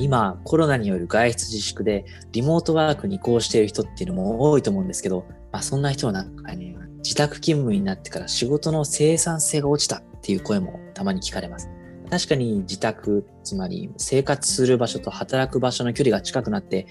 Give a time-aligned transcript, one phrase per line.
[0.00, 11.68] 今コロナによる外出自粛でリモートワークに移行している人っていうのも多いと思うんですけど、まあ、そんな人の中に自宅勤務になってから仕事の生産性が落ちたっていう声もたまに聞かれます。
[12.10, 16.86] 確かに自宅、つまり生活する場所と働く場所の距離が近くなって、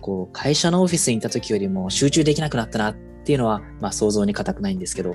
[0.00, 2.94] こう会社のオフィスにいた時よりも集中できなくなったなっ
[3.24, 5.14] ていうのは、まあ、想像に難くないんですけど、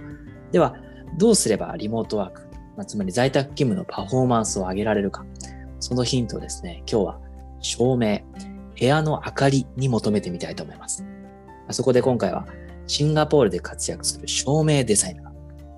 [0.52, 0.76] では、
[1.18, 2.42] どうすればリモートワーク、
[2.78, 5.26] まあ、つまり在宅勤務のパフォーマンスを上げられるか、
[5.80, 7.20] そのヒントをですね、今日は
[7.62, 8.20] 照明、
[8.80, 11.06] 部屋の明かりに求めてみたいと思います。
[11.72, 12.48] そこで今回は
[12.88, 15.32] シンガポールで活躍する照明デザイナー、ま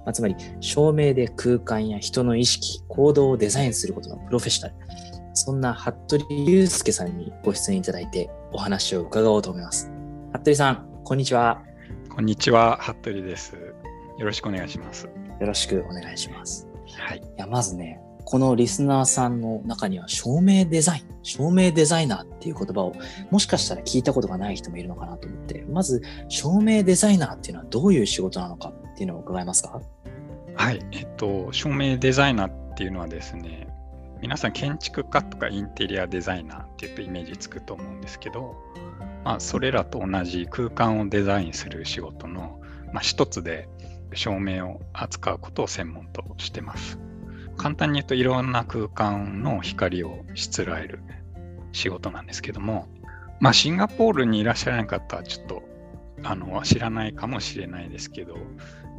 [0.08, 4.76] あ、つまり照明で空間や人の意識、行動をデザインすることのプロフェッショナル、
[5.34, 9.92] そんな服部祐介さんにご出演いただいてお話を伺おうと思います。
[10.34, 11.62] 服部さん、こんにちは。
[12.10, 13.56] こんにちは、服部です。
[14.18, 15.06] よろしくお願いします。
[15.40, 16.68] よろしくお願いします。
[16.98, 17.18] はい。
[17.18, 22.94] いや、まずね、このリスナーさんの中には照明デザイン、照明デザイナーっていう言葉を
[23.30, 29.82] もしかしたら聞いたことがない人もいるのかなと思って、まず照明デザイナーっていうのはどういう仕事なのかっていうのを伺えますか？
[30.56, 33.68] はい、えっと、照明デザイナーっていうのはですね、
[34.22, 38.56] 皆さん建築家とかインテリアデザイナーっていうとイメージつくと思うんですけど、
[39.24, 42.60] まあ、それらと同じ空間をデザインする仕事の、
[42.94, 43.68] まあ、一つで
[44.14, 47.00] 照明を扱うことを専門としてます。
[47.62, 51.00] 簡単に言うといろんな空間の光をしつらえる
[51.74, 52.88] 仕事なんですけども、
[53.40, 55.64] まあ、シンガポールにいらっしゃらない方はちょっと
[56.24, 58.36] あの知らないかもしれないですけど、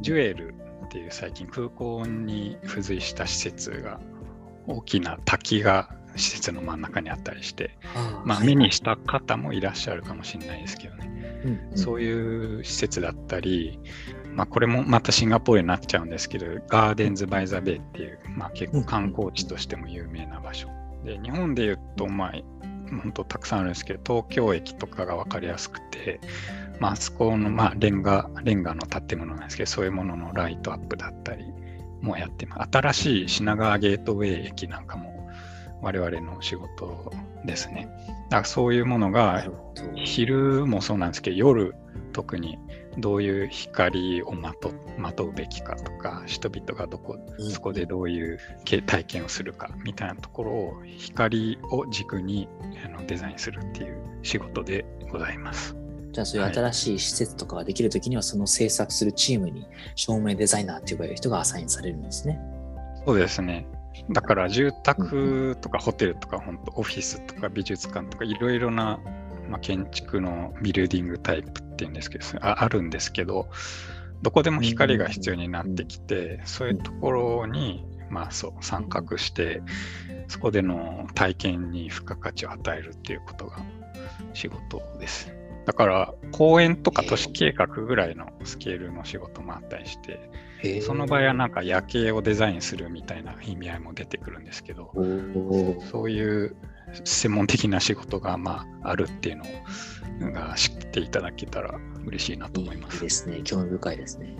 [0.01, 3.99] ジュエルっていう最近空港に付随した施設が
[4.65, 7.77] 大きな滝が施設の真ん中にあったりして、
[8.23, 13.77] まあ、目にした方もいらっしゃるかもしれないですけどね、そういう施設だったり、
[14.35, 20.69] まあ、これもまたシンガポールになっちゃうんですけど、ガーデンズ・バイ・ザ・ベイっていう、まあ、結構観光地としても有名な場所。
[21.03, 22.31] で、日本で言うと、まあ、
[23.01, 26.19] 本当たくさんあるんですけど、東京駅とかが分かりやすくて、
[26.79, 31.45] まあ、あそこの、まあ、レンガ、レンガの建物なんですけど、そういうもののライトアップだったり
[32.01, 32.69] もやってます。
[32.71, 35.29] 新しい品川ゲートウェイ駅なんかも
[35.81, 37.11] 我々の仕事
[37.45, 37.87] ですね。
[38.29, 39.45] だからそういうものが
[39.95, 41.75] 昼もそうなんですけど夜
[42.13, 42.57] 特に
[42.97, 47.17] どういう光をまとまとうべきかとか人々がどこ
[47.51, 48.39] そこでどういう
[48.85, 52.47] 体験をするかみたいなところを光を軸に
[53.07, 55.75] デザインするっていう仕事でございます。
[56.11, 62.39] じゃあそういう新しい施設とかができるときには、その制作するチームに照明デザイナーって呼ばれる人がアサインされるんですね。
[63.03, 63.65] そうですね。
[64.11, 68.99] だから住宅とかホテルとか本当オフィスとか美術館とかいろいろな、
[69.49, 73.49] まあ、建築のビルディングタイプっていうんですけどああるんですけど
[74.21, 79.61] どこでも光が必要になってきてそういうところにまあそう参画して
[80.27, 83.57] そこでの体験に付加価値を与えるっていうことが
[84.33, 85.33] 仕事です。
[85.65, 94.91] だから公園とか都市計画ぐらいのスケールの仕事もあったりして、その場合はなんか夜景をデザインするみたいな意味合いも出てくるんですけど、
[95.89, 96.55] そういう
[97.03, 99.37] 専門的な仕事がまああるっていう
[100.19, 101.73] のが知っていただけたら
[102.05, 102.95] 嬉しいなと思います。
[102.95, 103.41] いいですね。
[103.43, 104.35] 興味深いですね。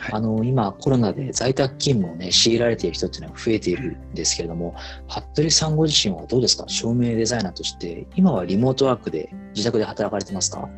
[0.00, 4.74] はい、あの今コロナで在宅勤務をね強いられている人っていうのが増えているんですけれども、
[5.08, 6.64] 服部さんご自身はどうですか？
[6.66, 10.68] 照明デザイナーとして今はリモートワークで自宅で働かれてますか？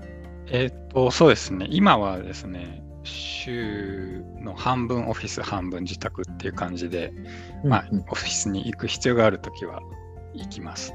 [0.48, 7.12] えっとそうですね今はですね週の半分オフィス半分自宅っていう感じで、
[7.64, 9.80] まあ、オフィスに行く必要があるときは
[10.38, 10.94] 行きます。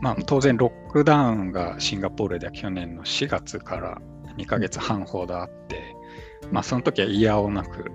[0.00, 4.00] まあ、当然、ロックダウンがシンガポールでは去年の4月から
[4.36, 5.96] 2ヶ月半ほどあって、
[6.52, 7.90] まあ、その時は嫌をなく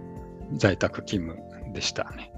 [0.53, 2.31] 在宅勤務でしたね。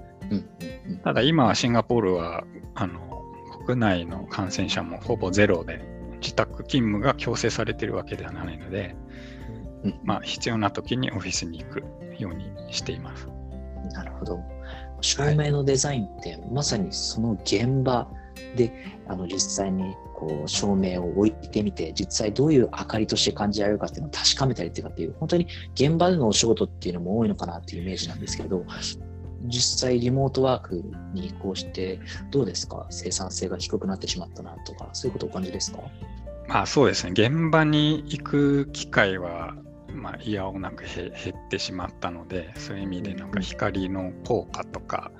[1.04, 3.22] ただ今はシンガポールはあの
[3.66, 5.80] 国内の感染者もほぼゼロで
[6.20, 8.96] 自宅勤務が強制されているわけではないので、
[10.04, 11.84] まあ、必要な時にオフィスに行く
[12.18, 13.28] ようにしています。
[13.92, 14.40] なるほど。
[15.00, 18.08] 照明のデザインって、はい、まさにその現場
[18.56, 18.72] で
[19.06, 28.64] あの実際にこう照明を置いてみて実際どういう明かりとして感じられるかっていうのを確かめたりっていうかっていう本当に現場でのお仕事っていうのも多いのかなっていうイメージなんですけど
[29.44, 30.82] 実際リモートワーク
[31.14, 32.00] に移行して
[32.30, 32.86] どうですか？
[32.90, 35.78] 生産性が低くなってしまったなとかそういうことお感じですか？
[36.48, 37.12] まあそうですね。
[37.12, 39.54] 現場に行く機会は
[39.94, 45.10] まあ、嫌をなく減ってしまったのでそういう意味でなんか光の効果とか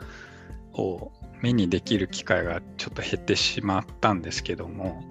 [0.73, 1.11] を
[1.43, 5.03] 目にできる機会がちょっと減ってしまったんですけども、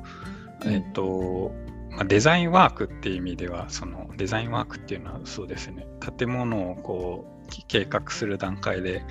[0.65, 1.51] えっと
[1.91, 5.87] まあ、デザインワークっていう意味ではそのデザインワークっていうのはそうですね
[6.17, 9.03] 建物をこう計画する段階で、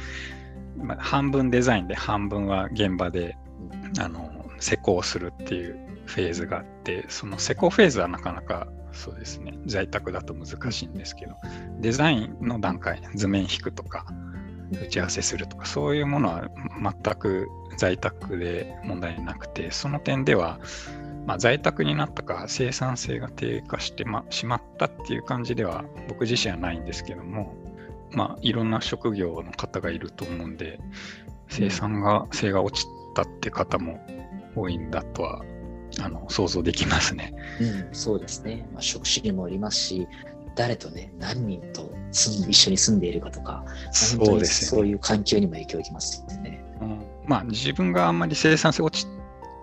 [0.77, 3.37] まあ、半分デザインで半分は現場で
[3.99, 11.35] あの施工するっていうフェーズがあってその施工フェーズはなかなかそうですね在宅だと難しいんですけど
[11.81, 14.07] デザインの段階図面引くとか
[14.73, 20.59] 打ち合わせするとかそういうものは全く在宅で問題なくてその点では、
[21.27, 27.55] まあ、在宅になったか生産性が低下して、ま、しまったっていう感じでは僕自身はないんですけども、
[28.11, 30.81] まあ、いろんな職業の方がいると思うんで
[31.49, 34.05] 生産が性が落ちたって方も
[34.57, 35.43] 多いんだとは
[36.01, 37.33] あの想像できますね。
[37.61, 38.69] うん、そうですね。
[38.73, 40.09] まあ、職種にもよりますし、
[40.57, 46.65] 誰とね、何人と住ん一緒に住んでいるかとか、そうです、ね、そういう環境にも影響を受けますね。
[46.81, 49.07] うん、まあ、自分があんまり生産性落ち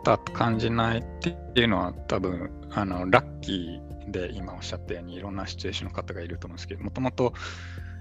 [0.03, 7.33] たと感じないっていうのは、多分あのラッキーで今おっしゃったように、いろんなシチュエーションの方がいると思うんですけど、もともと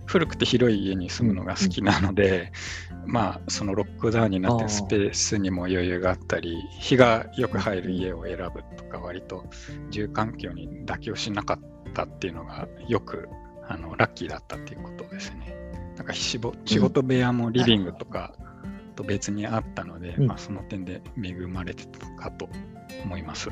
[0.05, 2.53] 古くて広い家に住むのが好きなので、
[3.07, 9.47] うん、まあそのロックダウンになってスペースにも余裕があったり日がよく入る家を選ぶとか割と
[9.91, 13.29] 住環境に妥協しなかったっていうのがよく
[13.69, 15.57] あのラッキーだったっていうことですね。
[15.97, 18.35] なんか仕事部屋もリビングとか
[19.03, 22.49] と別にあったので、うん、まあ、その点で恵まれてたかと
[23.05, 23.51] 思います。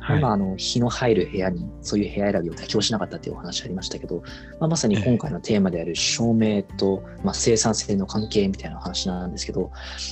[0.00, 4.22] はい、今あの、日の入る部屋にそういう部屋選びを妥協しなかったというお話ありましたけど、
[4.60, 9.70] まあ、まさに今回のテーマである照明と、まあ、生産性の関係みたいな話なんですけど、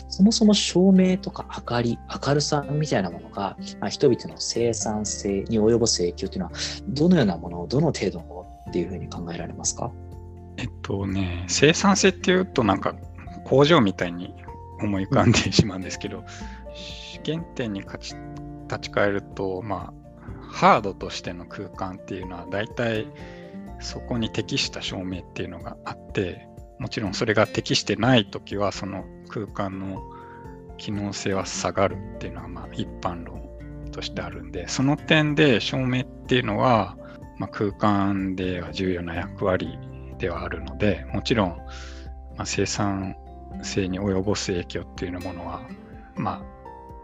[0.09, 6.53] そもそも照明とか明かり、明るさみたいなものが、まあ、人々の生産性に及ぼす影響というのは、
[6.89, 9.93] どのようなものを、どの程度のっていうふうに考えられますか？
[10.59, 12.95] えっとね、生産性っていうとなんか
[13.45, 14.35] 工場みたいに
[14.81, 16.25] 思い浮かんでしまうんですけど、
[17.25, 18.17] 原点に立ち
[18.67, 20.07] 立ち返ると、まあ、
[20.53, 23.07] ハードとしての空間っていうのは大体
[23.81, 30.03] そこに適した照明っていうのがあってもちろんそれが適してない時はその空間の
[30.79, 33.49] 機能性は下がるっていうのはまあ一般論
[33.93, 36.97] としてあるんでその点で照明っていうのは、
[37.39, 39.79] まあ、空間では重要な役割
[40.19, 41.49] ではあるのでもちろん、
[42.37, 43.17] まあ、生産
[43.63, 45.63] 性に及ぼす影響っていうものは
[46.17, 46.57] まあ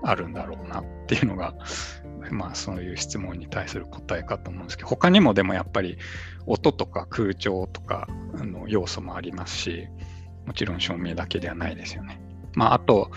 [0.03, 1.55] あるんだろうなっていうのが、
[2.31, 5.99] まあそういう質問に対する答えかと思うんですけど、他にもでもやっぱり
[6.47, 9.89] 音とか空調とかの要素もありますし、
[10.47, 12.21] もちろん照明だけではないですよね。
[12.55, 13.11] まああと、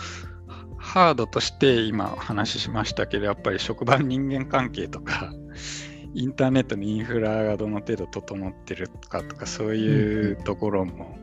[0.77, 5.33] ハードとして今話しましたけど、やっぱり職場人間関係とか、
[6.13, 11.17] インターネットのインフラがどの程度整ってるかとか、そういうところも、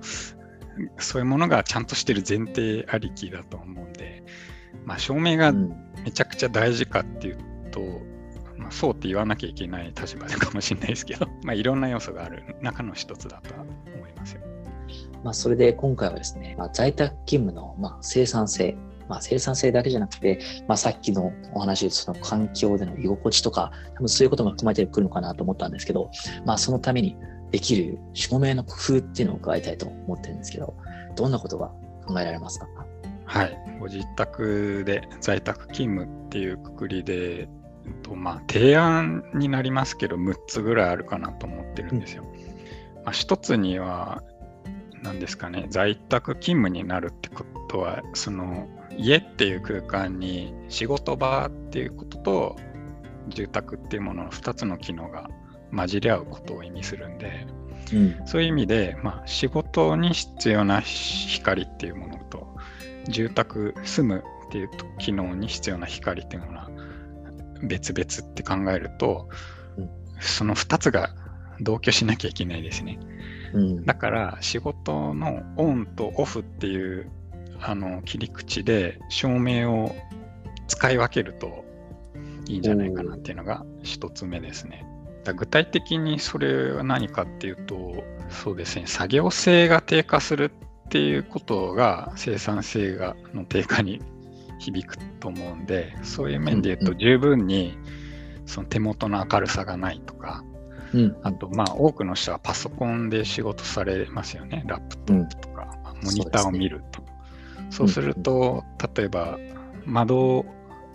[0.98, 4.24] そういうものがちゃんとしてる前提ありきだと思うんで、
[4.84, 7.38] まあ、証明がめちゃくちゃ大事かっていう
[7.70, 14.42] と、うん、まあ、そうって言わなきゃいけない立場かもしれないですけど、 まあ、いろんな要素がある中の一つだと思いますよ。
[15.22, 18.76] まあ、それで今回はですね、まあ、在宅勤務のまあ生産性、
[19.08, 26.10] まあ、生産性だけじゃなくて、まあ、さっきのお話でその環境での居心地とか、多分そういうことも含まれてくるのかなと思ったんですけど、
[26.44, 27.16] まあ、そのために
[27.52, 30.74] できる照明の工夫っていうのを伺いたいと思ってるんですけど、
[31.14, 31.68] どんなことが
[32.06, 32.66] 考えられますか？
[33.24, 37.48] はい、ご自宅で在宅勤務っていうくくりで、えっ
[38.02, 42.24] とまあ、提案になりますけど、6つぐらいあるかなと思ってるんですよ。
[42.24, 44.22] うん、まあ、1つには、
[45.02, 52.56] 何ですかね、在宅勤務になるってことは、その家っていう空間に仕事場っていうことと
[53.28, 55.28] 住宅っていうものの2つの機能が
[55.74, 57.46] 混じり合うことを意味するんで、
[57.92, 62.46] うん、そういう意味で、まあ、仕事に必要な光っていうものと
[63.08, 66.70] 住宅、住むっていう機能に必要な光っていうのは
[67.62, 69.28] 別々って考えると、
[69.76, 71.14] うん、その2つが
[71.60, 72.98] 同居しなきゃいけないですね。
[73.54, 77.10] うん、だから仕事のオンとオフっていう
[77.60, 79.94] あの切り口で照明を
[80.68, 81.64] 使い分けると
[82.48, 84.84] いいんじゃないかなっていうのが1つ目ですね。
[85.34, 90.50] 具体的にそれは何かっていうと、そうですね、作業性が低下する
[90.86, 94.00] っていうことが生産性がの低下に
[94.58, 97.78] 響くと思うんでそういう面で言うと十分に
[98.46, 100.44] その手元の明るさがないとか、
[100.92, 104.64] うん、あとまあ多くの人はパソコンで仕事されますよね。
[104.66, 107.02] ラップトップとか、うん、モニターを見ると。
[107.70, 108.64] そう、ね,、すると、
[108.96, 109.38] 例えば
[109.86, 110.44] 窓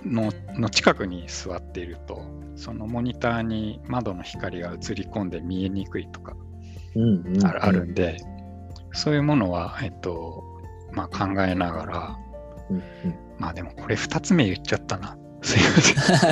[0.08, 2.22] のの近くに座っていると
[2.56, 6.36] そのモニターに窓の光が映り込んで見えにくいとか
[7.60, 8.18] あるんで、
[8.94, 10.44] そういうものは、えっと、
[10.92, 12.18] まあ、考えながら、
[12.70, 12.84] うんうん、
[13.38, 15.18] まあでもこれ2つ目言っちゃったな。
[15.44, 15.70] すいま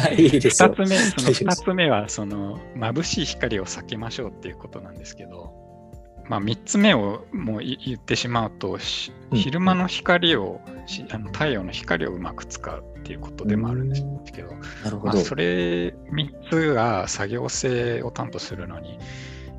[0.09, 0.19] せん。
[0.19, 5.53] いいです2つ目、その2つ目は、その、眩しい光を避けましょうっていうことなんですけど、
[6.27, 9.37] まあ、3つ目をもう言ってしまうと、うん。
[9.37, 14.03] 昼間の光をしあの太陽の光をうまく使うっていうことでもあるんです
[14.33, 15.17] けど、まあ、なるほど。
[15.19, 18.97] それ3つが作業性を担保するのに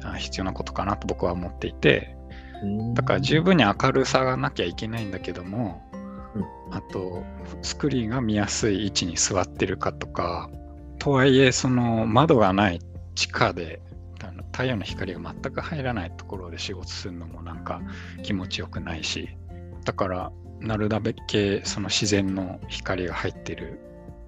[0.05, 2.17] あ必要なことかなと僕は思っていて
[2.63, 2.95] うん。
[2.95, 5.83] だから十分に明るさがなきゃいけないんだけども、
[6.35, 6.41] う
[6.73, 6.75] ん。
[6.75, 7.23] あと
[7.63, 10.51] スクリーンが見やすい位置に座ってるかとか
[10.99, 12.81] とはいえその窓がない
[13.15, 13.86] 地下であ
[14.37, 17.81] の太陽の光が全く入らないところで仕事するのもなんか
[18.23, 19.29] 気持ちよくないし
[19.85, 23.81] だからなるだけその自然の光が入ってる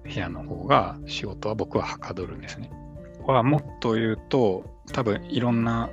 [0.03, 2.71] 部屋の方が仕事は僕ははかどるんですね。
[3.19, 5.89] ここはもっと言うと多分いろんな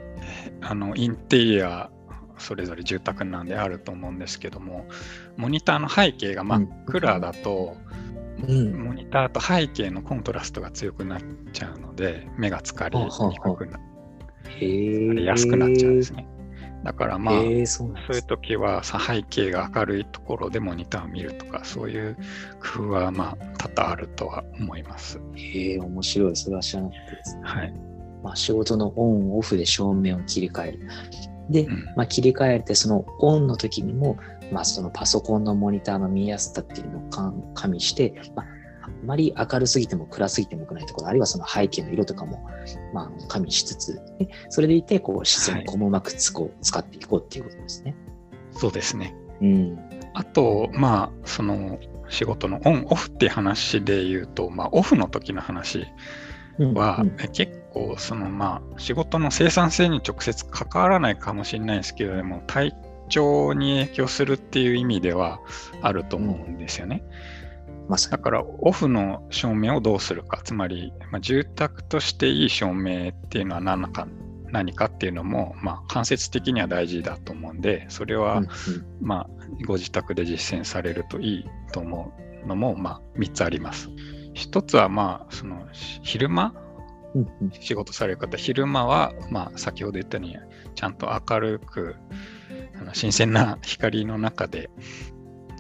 [0.63, 1.91] あのインテリア
[2.39, 4.87] それぞれ住宅なんであると思うんですけども
[5.37, 7.77] モニターの背景が真っ暗だと、
[8.47, 8.85] うん。
[8.85, 11.21] モニターと背景のコントラストが強くなっ
[11.53, 13.96] ちゃうので目が疲れにくくなへ
[14.61, 15.15] え。
[15.15, 16.27] りやすくなっちゃうんですね。
[16.85, 17.35] だからまあ、
[17.67, 18.23] そういう。
[18.23, 22.17] 時はさ背景が明るいところでモニターを見るとかそういう
[22.77, 25.21] 工夫はまあ多々あるとは思います。
[25.35, 26.37] へえ、面白い。
[26.37, 27.39] それは知らなかったです。
[27.43, 27.75] はい。
[28.23, 30.81] まあ、仕事のオンオフで照明を切り替える。
[31.51, 34.19] で、うんまあ、切り替えて、そのオンの時にも、
[34.51, 38.47] まあ、そのパソコンのモニターの見やすさっていうのを加味して、まあ、
[38.87, 42.49] あんまり明るすぎても暗すぎてもよくないところ、あるいはその背景の色とかも、
[42.95, 47.97] まあ、加味しつつ、ね、それでいて、こう、自然にこううまくつこう使っていこうっていうことですね。
[48.53, 49.15] そうですね。
[49.41, 49.79] うん。
[50.15, 51.79] あと、まあ、その
[52.09, 55.87] 仕事のオン、オフっていう話で言うと、まあ、オフの時の話
[56.59, 62.75] うんは、うんえ結構、そのまあ、仕事の生産性に直接関わらないかもしれないですけど、でも、体
[63.09, 65.41] 調に影響するっていう意味では
[65.83, 67.03] あると思うんですよね。
[67.89, 68.13] まさに。
[68.13, 74.07] だから、オフの照明をどうするか、つまり、まあ、住宅としていい照明っていうのは何か
[74.53, 78.49] 何かっていうのも、まあ、間接的には大事だと思うんで、それは、うん
[79.01, 79.29] まあ、
[79.67, 82.13] ご自宅で実践されるといいと思
[82.45, 83.89] うのも、まあ、3つあります。
[84.35, 86.55] 1つは、まあ、そのし昼間、
[87.15, 90.37] うんうん仕事される方、昼間は、まあ、先ほど言ったように、
[90.75, 91.97] ちゃんと明るく、
[92.79, 94.69] あの新鮮な光の中で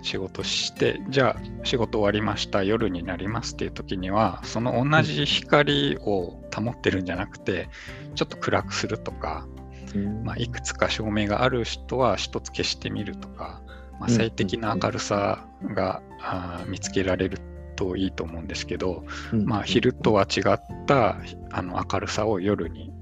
[0.06, 7.68] 仕事して、じゃあ仕事終わりました、夜になりますっていう時には、その同じ光を保ってるんじゃなくて、
[8.14, 9.46] ちょっと暗くするとか、
[9.94, 10.24] うん。
[10.24, 13.60] まあ、いくつか照明がある人は一つ消してみるとか、
[13.98, 14.14] まあ、うん。
[14.14, 15.44] 最適な明るさ
[15.74, 17.40] が、あー見つけられる
[17.74, 19.44] といいと思うんですけど、うん。
[19.44, 21.18] まあ、昼とは違った
[21.50, 22.92] あの明るさを夜に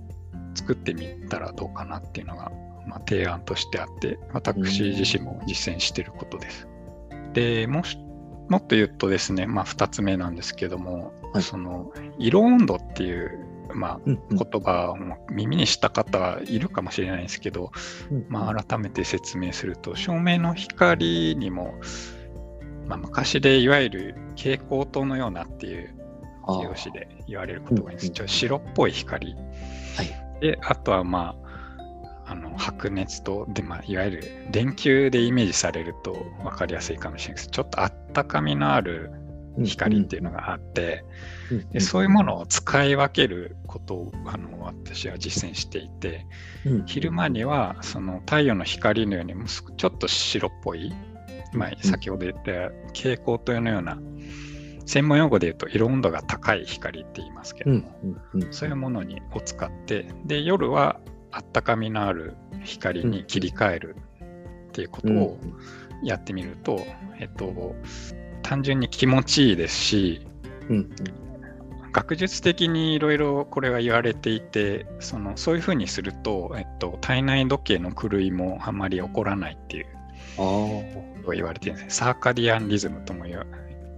[0.54, 2.50] 作ってみたらどうかなっていうのが、
[2.86, 6.68] まあ、提案としてあって私自身も実践していることです。
[7.34, 7.98] でもし
[8.48, 11.42] もっと言うとですね、まあ、2つ目なんですけども、はい。
[11.42, 14.96] その色温度っていう、まあ、言葉を
[15.32, 17.72] 耳にした方はいるかもしれないですけど、
[18.10, 18.26] うん。
[18.28, 21.74] まあ、改めて説明すると照明の光にも、
[22.86, 25.94] まあ、昔でいわゆる蛍光灯のようなっていう
[26.46, 27.98] 形容詞で言われる言葉にうんうん。
[27.98, 30.40] ちょっと白っぽい光、はい。
[30.40, 31.43] であとはまあ
[32.26, 36.12] あの白熱灯で、まあ、いわゆる電球でイメージされると
[36.42, 37.50] 分かりやすいかもしれないです。
[37.50, 39.10] ちょっとあったかみのある
[39.62, 41.04] 光っていうのがあって、
[41.50, 41.70] うん。
[41.70, 46.26] でそういうものを使い分けることをあの私は実践していて
[46.64, 46.86] うん。
[46.86, 49.34] 昼間にはその太陽の光のように
[49.76, 50.92] ちょっと白っぽい、
[51.52, 52.52] まあ、先ほど言った
[52.94, 53.98] 蛍光灯のような
[54.86, 58.10] 専門用語で言うと色温度が高い光って言いますけども、うん。
[58.34, 58.42] うん。
[58.42, 58.52] うん。
[58.52, 61.00] そういうものにを使ってで夜は
[61.34, 63.96] あったかみのある光に切り替える
[64.68, 65.38] っていうことを
[66.02, 66.80] やってみると、
[67.18, 67.74] えっと
[68.42, 70.26] 単純に気持ちいいですし
[70.68, 70.76] うん。
[70.76, 70.94] うん
[71.94, 79.86] 学術的にいろいろこれは言われていてそのそういうふうにすると、えっと、体内時計の狂いもあまり起こらないっていう
[80.36, 81.90] あ言われてるんですね。
[81.90, 83.46] サーカディアンリズムとも言わ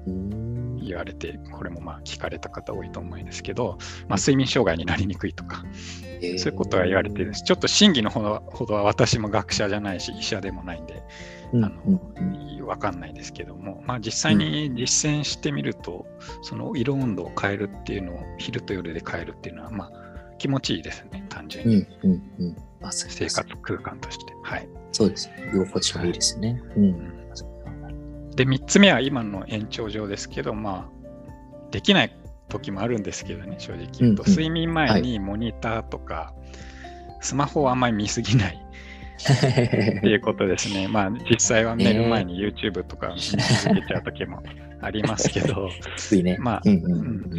[0.06, 0.45] うん
[0.86, 3.78] 言われてこれもまあ聞かれた方多いと思うんですけど、
[4.08, 5.64] まあ、睡眠障害になりにくいとか
[6.38, 7.42] そういうことは言われてるんです。
[7.42, 11.02] ちょっと真偽のほどほどは私も学者じゃないし医者でもないんで
[11.52, 16.06] うんあのうんわかんないですけども、まあ、実際に実践してみると、
[16.42, 19.92] その色温度を変えるっていうのを昼と夜で変えるっていうのは、まあ、
[20.38, 21.76] 気持ちいいですね、単純に。
[21.76, 22.56] うんうんうん。
[22.90, 24.32] 生活空間として。
[24.42, 24.68] はい。
[24.92, 25.50] そうですね。
[25.54, 26.60] 居心地がいいですね。
[26.76, 27.25] うん。
[28.36, 32.16] で、3つ目は今の延長上ですけど、まあ、できない
[32.48, 34.30] 時もあるんですけどね、正直言うと、うんうん。
[34.30, 36.34] 睡眠前にモニターとか、
[37.20, 38.62] スマホをあんまり見すぎない。
[39.16, 40.88] っていうことですね。
[40.88, 44.42] まあ実際は寝る前に YouTube とか見続けちゃう時も
[44.82, 45.70] ありますけど、
[46.22, 46.62] ね、まあ、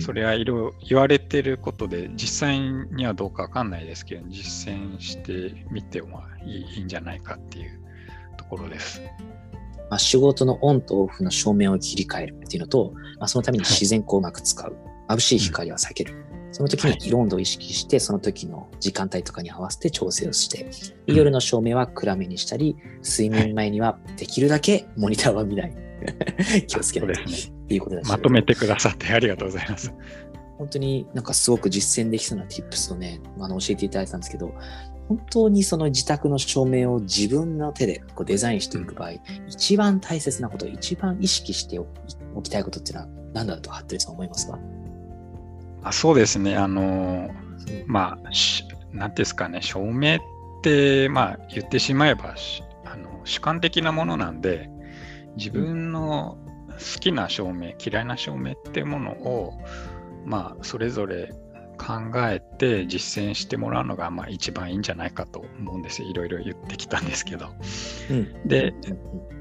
[0.02, 7.80] それはいろいろ言われてることで実際にはどうかわかんないですけど、実践してみてはいいいいんじゃないかっていう
[8.38, 9.02] ところです。
[9.90, 14.76] まあ、仕事のオンとオフの照明を切り替えるっていうのと、まあ、そのために自然光をうまく使う。
[15.08, 16.28] 眩しい光は避ける。
[16.52, 20.70] その時に色温度を意識して、その時の時間帯とかに合わせて調整をして、
[21.06, 25.74] 夜の照明は暗めにしたり、睡眠前にはできるだけモニターは見ない。
[26.68, 27.36] 気をつけないと、ね、
[27.70, 28.10] いうことです。
[28.10, 29.94] まとめてくださってありがとうございます。
[30.58, 34.54] 本当になんかすごく実践できそうな tips をね、あの教えていただいたんですけど、
[35.08, 39.12] 本当にその自宅の照明を自分の手でこうデザインしていく場合、
[39.48, 41.88] 一番大切なこと、一番意識してお
[42.42, 44.60] きたいことっていうのは何だと服部さん思いますか？
[45.84, 46.58] あそうですね。
[46.58, 47.30] あの、
[47.86, 50.20] まあ、なんですかね、照明っ
[50.64, 52.36] て、まあ、言ってしまえば、
[52.86, 54.70] あの主観的なものなんで、
[55.38, 56.38] 自分の
[56.72, 59.54] 好きな照明、嫌いな照明っていうものを、
[60.26, 61.32] まあ、それぞれ
[61.78, 66.10] 考えて実践してもらうのが、まあ、一番いいんじゃないかと思うんですよ。
[66.10, 67.48] いろいろ言ってきたんですけど。
[68.10, 68.74] うん、で、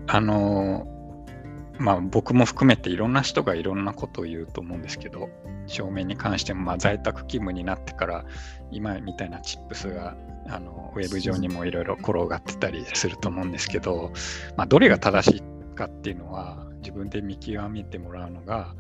[0.07, 0.87] あの、
[1.79, 5.29] まあ、僕も含めていろんな人がいろんなことを言うと思うんですけど、
[5.67, 8.25] 照明に関しても、まあ、在宅勤務になってから
[8.71, 10.17] 今みたいなチップスが
[10.49, 14.13] あのウェブ上にもいろいろ転がってたりすると思うんですけど、
[14.57, 18.75] まあ、どれが正しいかっていうのは自分で見極めてもらうのが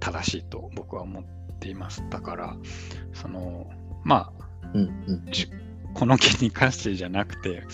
[0.00, 2.04] 正しいと僕は思っています。
[2.10, 2.56] だから
[3.12, 3.70] その
[4.04, 5.24] まあ、うんうん、
[5.94, 7.64] この件に関してじゃなくて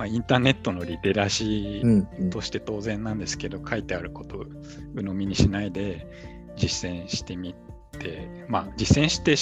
[0.00, 4.44] まあ、インターネットのリテラシーとして当然なんですけど、うんうん、書いてあることを
[4.94, 6.06] 鵜呑みにしないで
[6.56, 7.54] 実践してみ
[7.98, 9.36] て、まあ、実践して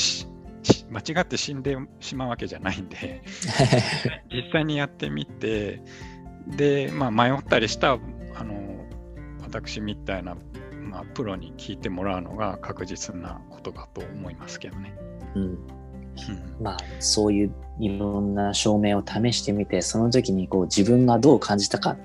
[0.90, 3.22] 間違って死んでしまうわけじゃないんで
[4.32, 5.80] 実際にやってみて
[6.48, 7.92] で、まあ、迷ったりした
[8.34, 8.84] あの
[9.42, 10.36] 私みたいな、
[10.88, 14.94] まあ、プロに聞いてもらうのが確実なことだと思いますけどね。
[15.34, 15.58] うん、
[16.60, 21.96] まあそういういろんな証明を試してみてその時にこう自分がどう感じたか。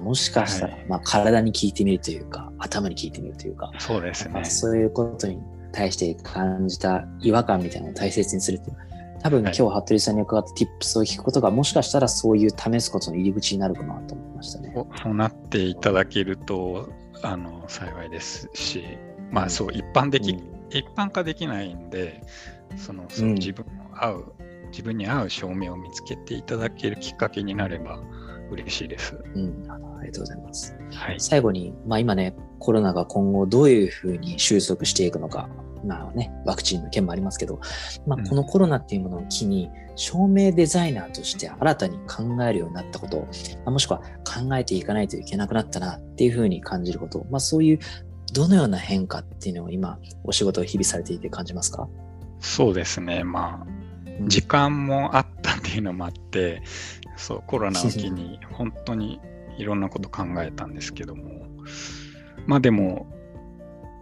[0.00, 3.72] もしかしたら、まあ、体に聞いてみるというか頭に聞いてみるというか。
[3.78, 5.40] そうですね、そういうことに
[5.72, 8.76] 対して感じた違和感みたいなのを大切にするっていう。
[9.20, 14.72] 多分今日服部さんに伺った tips を聞くことがもしかしたらそういう試すことの入り口になるかなと思いましたね。
[15.02, 16.88] そうなっていただけると
[17.22, 18.84] あの幸いですし
[19.30, 22.22] まあそう一般的、うん、一般化できないんで
[22.76, 28.00] そのその自分の合う、うん、自分に合う照明を見つけていただけるきっかけになれば
[28.50, 29.14] 嬉しいです。
[29.34, 30.76] うん、ありがとうございます。
[30.92, 35.48] はい、最後に、まあ、今ね、コロナが今後どういうふうに収束していくのか、
[35.84, 37.60] まあね、ワクチンの件もありますけど、
[38.06, 43.26] まあ、このコロナっていうものを機に、照明デザイナーとして新たに考えるようになったこと、ま
[43.66, 47.78] あ、もしくは考えていかないといけなくなったなっていうふうに感じること、まあ、そういう
[48.32, 51.88] どのような変化っていうのを今、お仕事を日々されていて感じますか？
[52.40, 56.62] そうですね、まあ、時間もあったっていうのもあって、
[57.16, 59.20] そうコロナを機に本当に
[59.56, 61.48] いろんなこと考えたんですけども
[62.46, 63.08] まあでも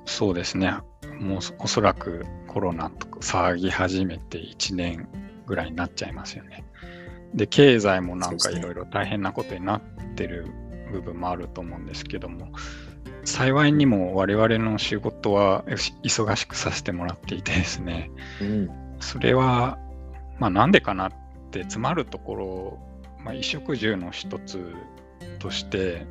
[0.04, 0.74] そうですね
[1.18, 5.08] もうおそらくコロナとか騒ぎ始めて1年
[5.46, 6.64] ぐらいになっちゃいますよね。
[7.34, 9.82] で経済もなんかいろいろ大変なことになっ
[10.14, 10.46] てる
[10.92, 12.48] 部分もあると思うんですけども
[13.24, 19.78] 幸いにも我々の仕事は忙しくさせてもらっていてですね、うん、それは
[20.38, 21.12] まあなんでかなっ
[21.50, 22.78] て詰まるところ
[23.26, 24.72] まあ、衣食住の一つ
[25.40, 26.06] として、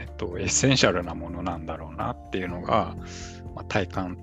[0.00, 2.96] えっと、エッセンシャルなものなんだろうなっていうのが、
[3.54, 4.18] まあ、体感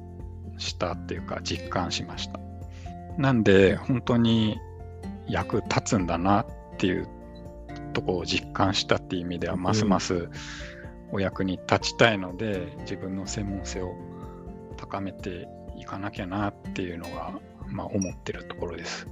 [0.58, 2.40] したっていうか実感しました。
[3.18, 4.60] なんで本当に
[5.28, 6.46] 役立つんだなっ
[6.78, 7.08] ていう
[7.94, 10.30] とこを実感したっていう意味ではますます
[11.12, 13.96] お役に立ちたいので自分の専門性を
[14.78, 17.34] 高めていかなきゃなっていうのが、
[17.68, 19.08] まあ、思ってるところです。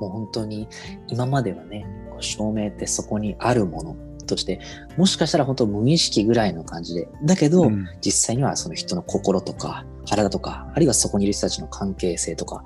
[0.00, 0.68] もう本当に
[1.08, 1.86] 今まではね
[2.20, 4.60] 証明ってそこにあるものとして
[4.96, 12.64] もしかしたら本当無意識ぐらいの感じでだけど、うん、実際にはその人の心とか体とかあるいはそこにいる人たちの関係性とか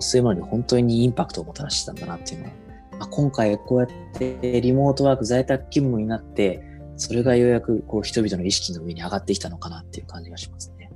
[0.00, 2.52] そういうものに本当にインパクトをもたらしてたんだなっていうのは、
[2.98, 3.88] まあ、今回こうやっ
[4.18, 6.62] てリモートワーク在宅勤務になって
[6.96, 10.90] それがようやくこう人々の意識の上に上がってきたのかなっていう感じがしますね。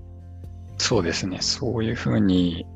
[0.78, 1.38] そうですね。
[1.42, 2.66] そういうふうに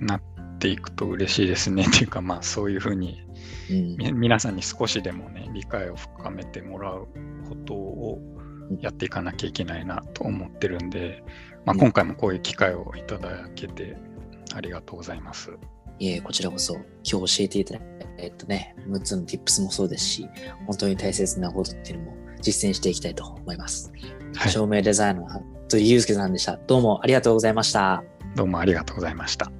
[0.00, 0.22] なっ
[0.58, 1.84] ていくと嬉しいですね。
[1.84, 3.22] っていうかまあそういうふうに
[3.70, 3.74] う
[4.12, 7.08] ん、皆さんに少しでもね理解を深めてもらう
[7.48, 8.18] ことを
[8.80, 11.24] やっていかなきゃいけないなと思ってるんで、
[11.64, 13.96] まあ、今回もこういう機会をいただけて
[14.54, 15.50] ありがとうございます。
[15.98, 16.74] いえ、こちらこそ
[17.04, 20.26] 今日教えていただいた、えっとね、6つの tips もそうですし、
[20.66, 23.92] 本当に大切なことっていうのも実践していきたいと思います。
[24.34, 26.56] はい照明デザイナーとゆうすけさんでした。
[26.56, 28.02] どうもありがとうございました。
[28.34, 29.59] どうもありがとうございました。